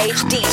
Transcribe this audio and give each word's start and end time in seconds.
HD. 0.00 0.49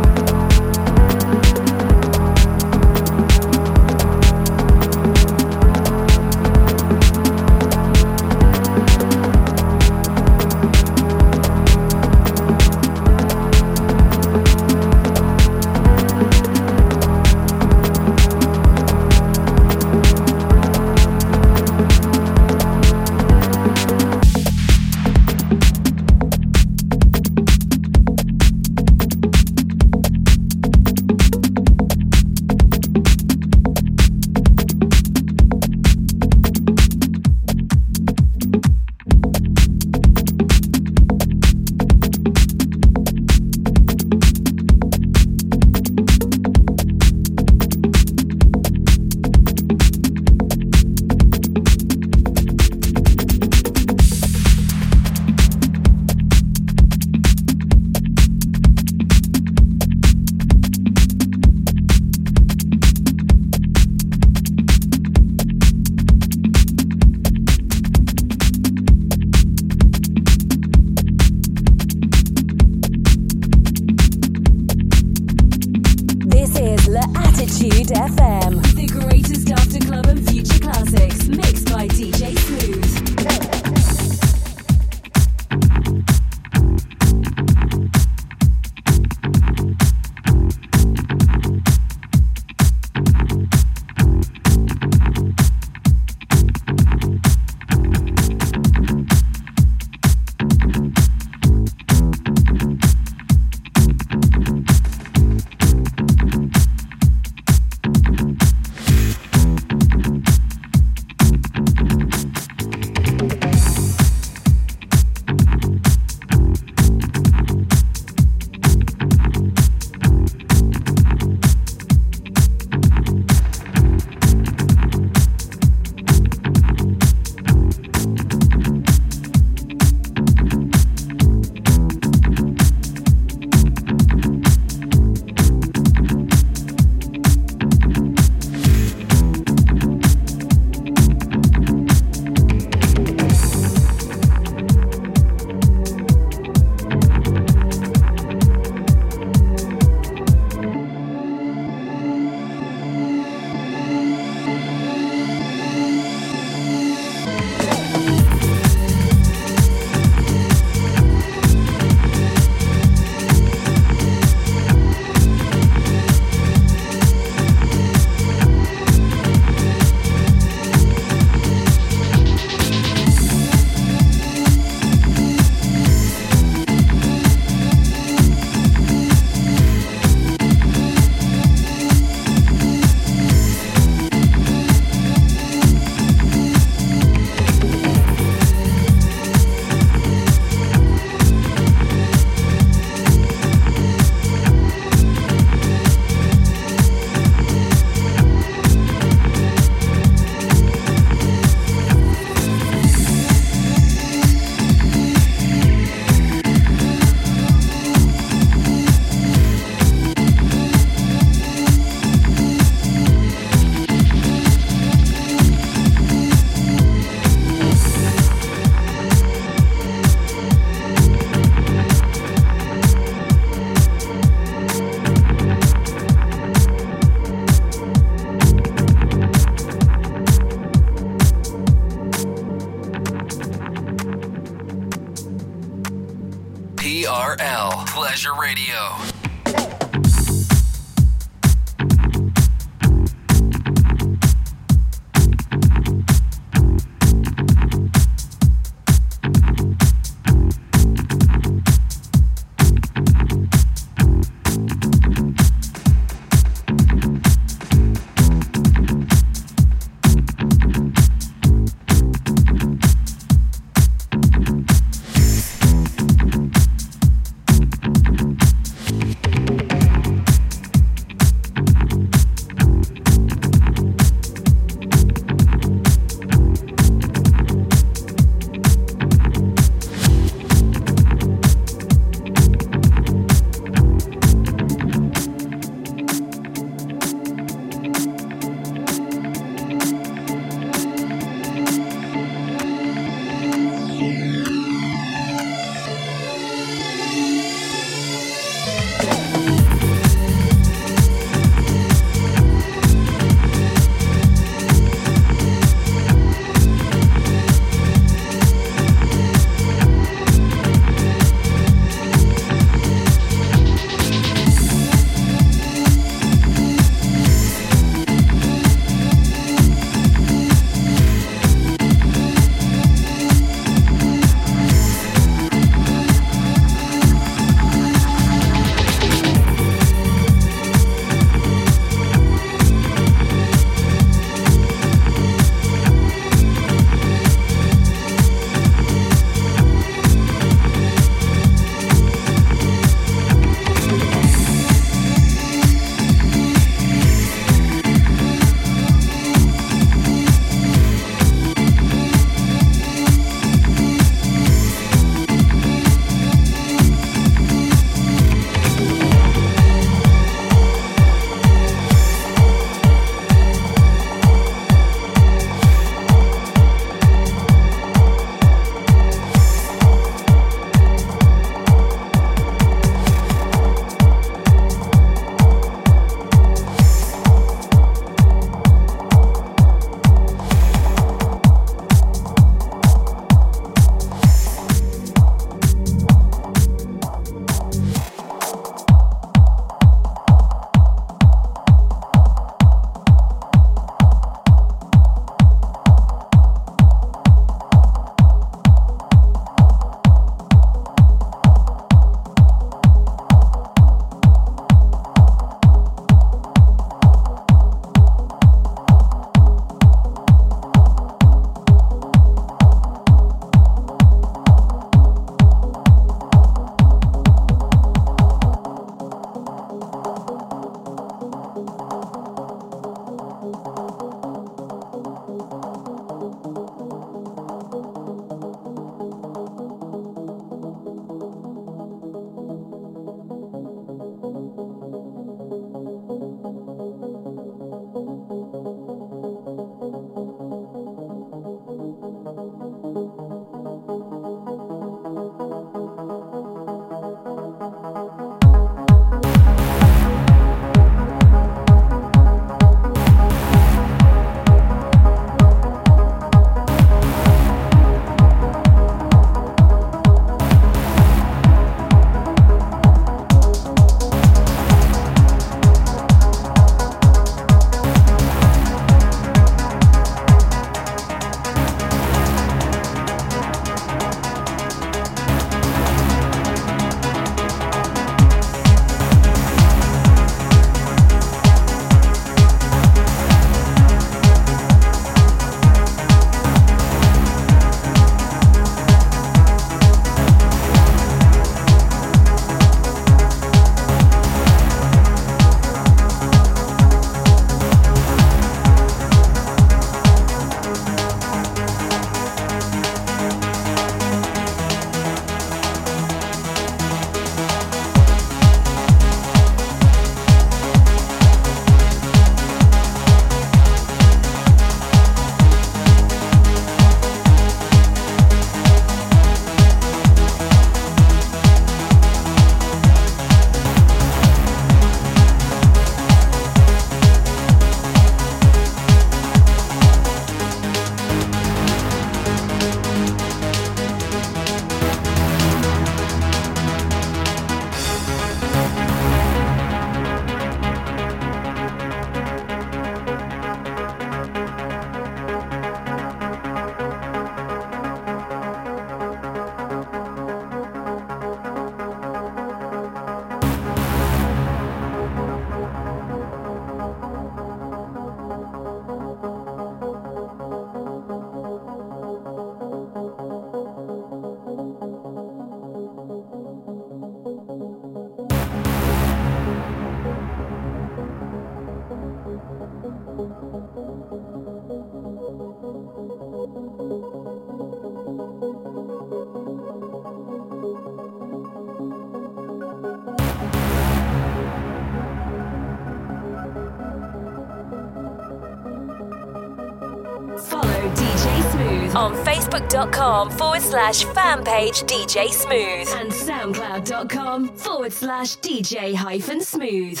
facebook.com 592.70 593.30
forward 593.30 593.62
slash 593.62 594.04
fan 594.04 594.44
page 594.44 594.82
DJ 594.82 595.28
Smooth 595.30 595.88
and 596.00 596.10
soundcloud.com 596.10 597.48
forward 597.56 597.92
slash 597.92 598.36
DJ 598.38 598.94
hyphen 598.94 599.40
smooth. 599.40 600.00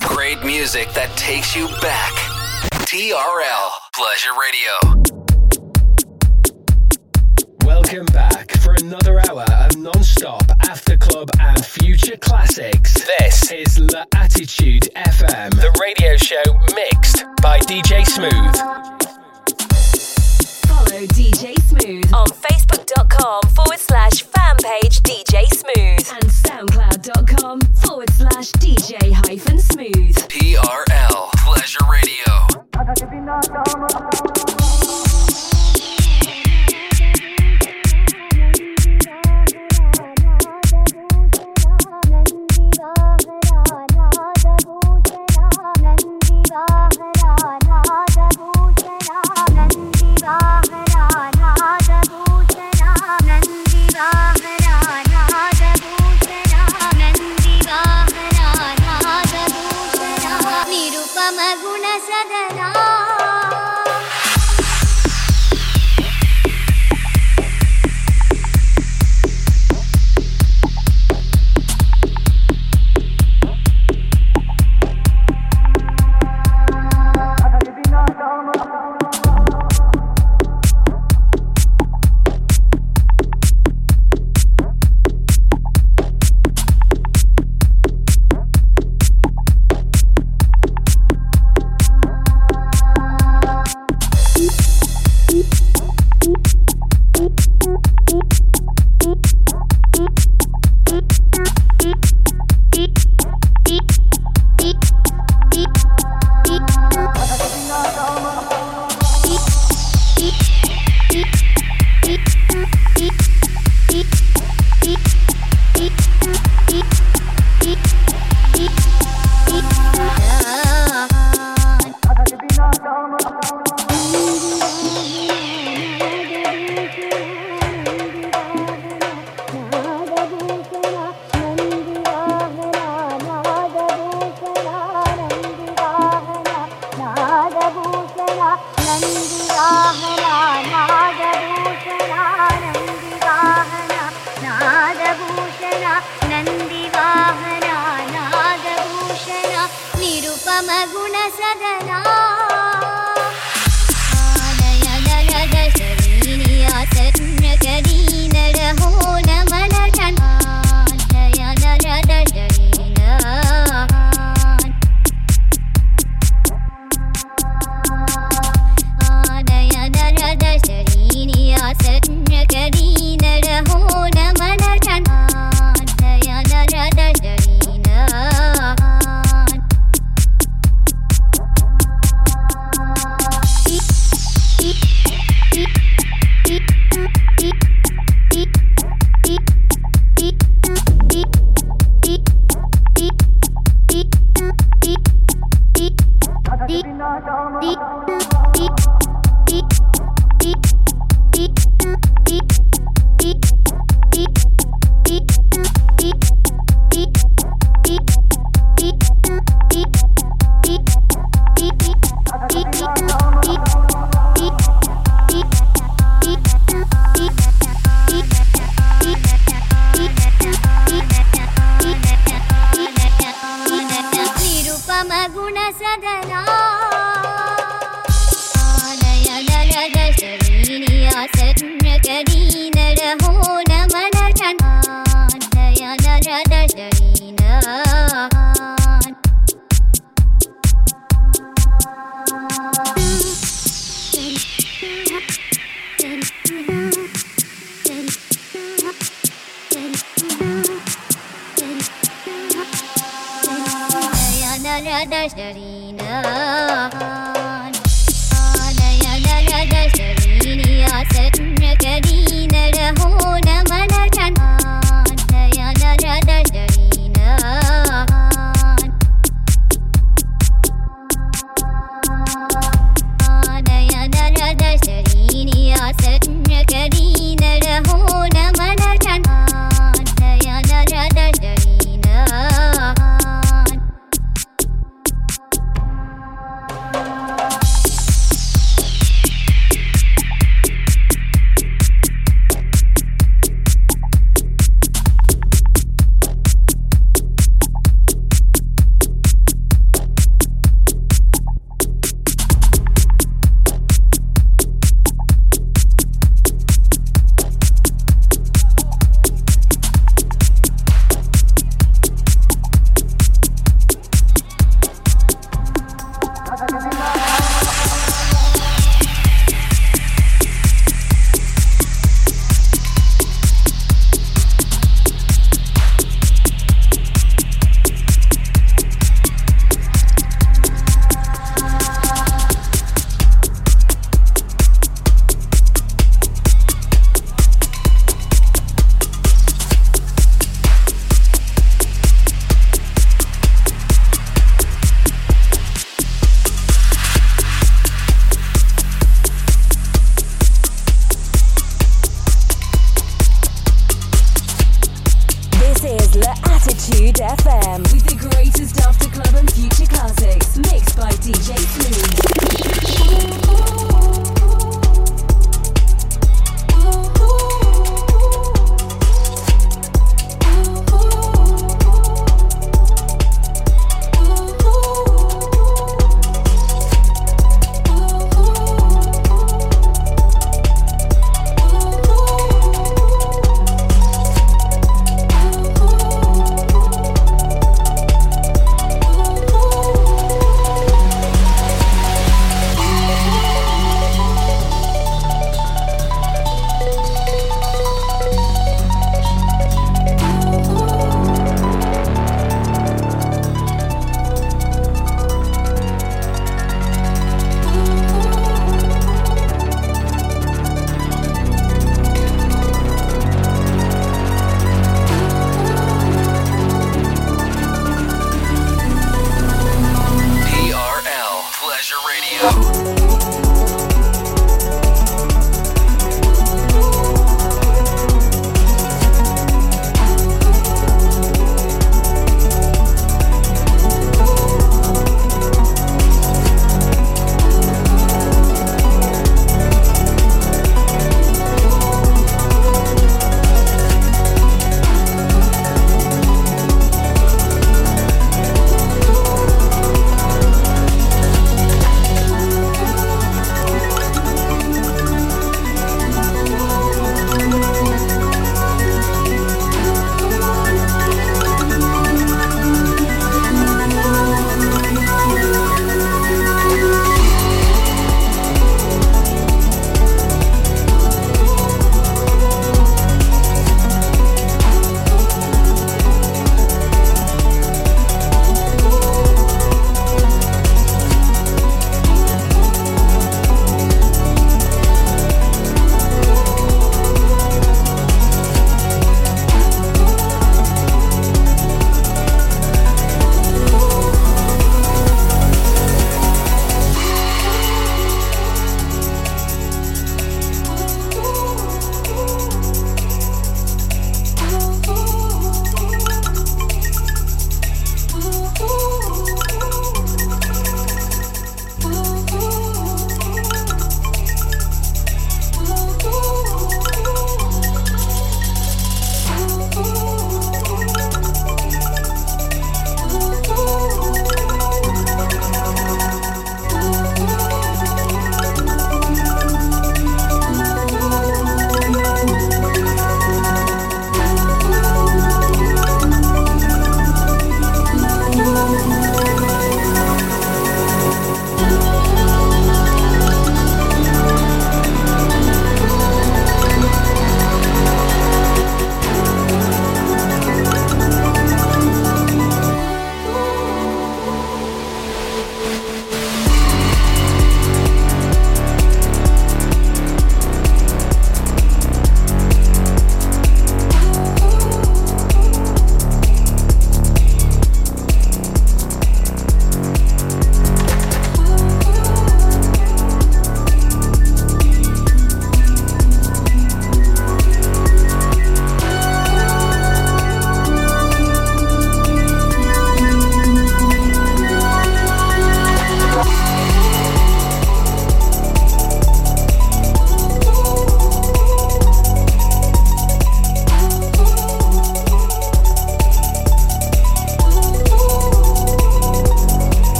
Great 0.00 0.42
music 0.44 0.88
that 0.94 1.10
takes 1.16 1.54
you 1.54 1.68
back. 1.80 2.12
TRL 2.86 3.70
Pleasure 3.94 4.30
Radio. 4.40 4.81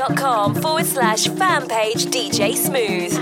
Facebook.com 0.00 0.54
forward 0.54 0.86
slash 0.86 1.28
fan 1.28 1.68
page 1.68 2.06
DJ 2.06 2.56
Smooth. 2.56 3.19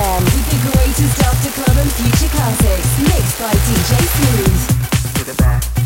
FM 0.00 0.24
with 0.24 0.46
the 0.50 0.70
greatest 0.70 1.22
after 1.24 1.50
Club 1.50 1.76
and 1.76 1.92
future 1.92 2.32
classics, 2.34 2.98
mixed 3.02 3.38
by 3.38 3.52
DJ 3.52 3.92
Smooth. 4.16 5.14
To 5.16 5.24
the 5.24 5.34
back. 5.42 5.79